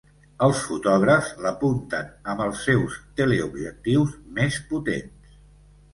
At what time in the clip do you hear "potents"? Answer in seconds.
4.73-5.37